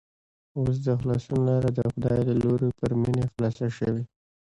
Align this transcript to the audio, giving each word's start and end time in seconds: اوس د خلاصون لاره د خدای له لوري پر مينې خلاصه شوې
اوس 0.59 0.77
د 0.85 0.87
خلاصون 0.99 1.39
لاره 1.49 1.69
د 1.73 1.79
خدای 1.91 2.19
له 2.29 2.35
لوري 2.43 2.69
پر 2.79 2.91
مينې 3.01 3.25
خلاصه 3.33 3.65
شوې 3.77 4.03